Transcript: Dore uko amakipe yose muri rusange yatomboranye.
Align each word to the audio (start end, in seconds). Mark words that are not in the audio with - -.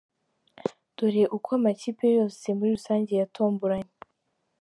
Dore 0.95 1.23
uko 1.37 1.49
amakipe 1.59 2.05
yose 2.17 2.45
muri 2.57 2.69
rusange 2.77 3.11
yatomboranye. 3.21 3.91